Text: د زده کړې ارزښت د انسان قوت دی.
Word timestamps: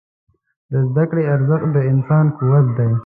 د 0.71 0.73
زده 0.89 1.03
کړې 1.09 1.23
ارزښت 1.35 1.67
د 1.73 1.77
انسان 1.91 2.25
قوت 2.37 2.65
دی. 2.77 2.91